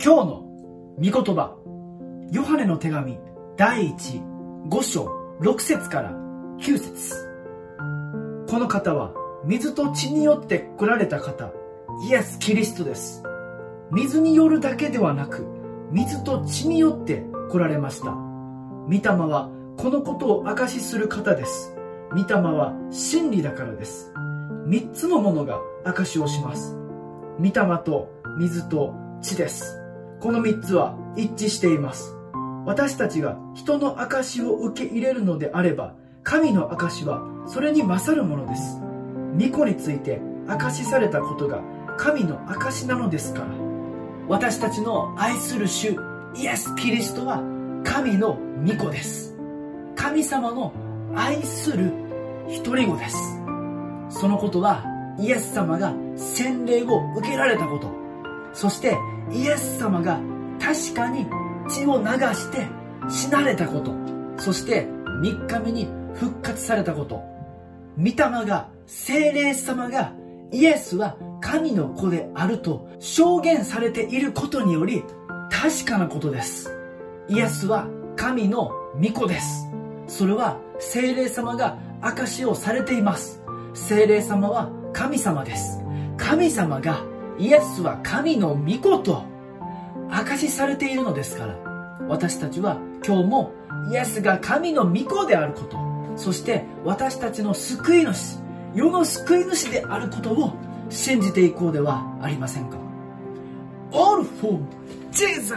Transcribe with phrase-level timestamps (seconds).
[0.00, 0.44] 今日の
[0.96, 1.56] 御言葉、
[2.30, 3.18] ヨハネの手紙
[3.56, 4.22] 第1、
[4.68, 5.08] 5章
[5.40, 6.12] 6節から
[6.60, 7.16] 9節
[8.48, 9.12] この方は
[9.44, 11.50] 水と血によって来られた方、
[12.08, 13.24] イエス・キリストです。
[13.90, 15.44] 水によるだけではなく、
[15.90, 18.12] 水と血によって来られました。
[18.12, 21.74] 御霊はこのことを証しする方です。
[22.12, 24.12] 御霊は真理だからです。
[24.64, 26.76] 三つのものが証しをします。
[27.40, 27.52] 御霊
[27.84, 28.08] と
[28.38, 29.77] 水と血です。
[30.20, 32.14] この三つは一致しています。
[32.66, 38.80] 私たちが人の証を受け入れるのであれば、神の証はそれに勝るものです。
[39.38, 41.62] 巫女について証しされたことが
[41.96, 43.46] 神の証なのですから。
[44.28, 45.96] 私たちの愛する主
[46.34, 47.42] イエス・キリストは
[47.84, 49.36] 神の御子です。
[49.94, 50.72] 神様の
[51.14, 51.92] 愛する
[52.48, 53.16] 一人子です。
[54.10, 54.84] そのことは
[55.18, 57.90] イエス様が洗礼を受けられたこと、
[58.58, 58.98] そして
[59.30, 60.20] イエス様が
[60.60, 61.28] 確かに
[61.68, 62.66] 血を流して
[63.08, 63.94] 死なれたこと、
[64.36, 64.84] そして
[65.22, 67.22] 3日目に復活されたこと、
[67.96, 70.12] 御霊が、精霊様が
[70.50, 75.04] イエスは神の子であると証言されていることにより
[75.52, 76.76] 確かなことです。
[77.28, 77.86] イエスは
[78.16, 79.68] 神の御子です。
[80.08, 83.40] それは精霊様が証をされています。
[83.74, 85.78] 精霊様は神様です。
[86.16, 87.04] 神様が
[87.38, 89.24] イエスは神の御子と
[90.10, 91.54] 証しされているのですから、
[92.08, 93.52] 私たちは今日も
[93.92, 95.76] イエスが神の御子であること、
[96.16, 98.38] そして私たちの救い主、
[98.74, 100.52] 世の救い主であることを
[100.90, 102.76] 信じていこうではありませんか。
[103.92, 104.58] All for
[105.12, 105.54] Jesus!